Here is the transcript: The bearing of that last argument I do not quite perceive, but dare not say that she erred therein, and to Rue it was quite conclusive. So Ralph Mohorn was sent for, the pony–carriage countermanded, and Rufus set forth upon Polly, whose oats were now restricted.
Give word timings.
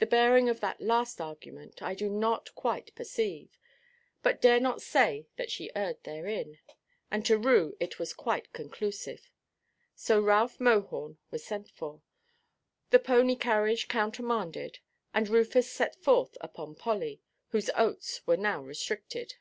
The 0.00 0.06
bearing 0.06 0.48
of 0.48 0.58
that 0.58 0.80
last 0.80 1.20
argument 1.20 1.80
I 1.80 1.94
do 1.94 2.08
not 2.10 2.52
quite 2.56 2.92
perceive, 2.96 3.56
but 4.20 4.40
dare 4.40 4.58
not 4.58 4.82
say 4.82 5.28
that 5.36 5.48
she 5.48 5.70
erred 5.76 6.02
therein, 6.02 6.58
and 7.08 7.24
to 7.26 7.38
Rue 7.38 7.76
it 7.78 8.00
was 8.00 8.12
quite 8.12 8.52
conclusive. 8.52 9.30
So 9.94 10.20
Ralph 10.20 10.58
Mohorn 10.58 11.18
was 11.30 11.44
sent 11.46 11.70
for, 11.70 12.02
the 12.90 12.98
pony–carriage 12.98 13.86
countermanded, 13.86 14.80
and 15.14 15.28
Rufus 15.28 15.70
set 15.70 15.94
forth 15.94 16.36
upon 16.40 16.74
Polly, 16.74 17.20
whose 17.50 17.70
oats 17.76 18.26
were 18.26 18.36
now 18.36 18.60
restricted. 18.60 19.36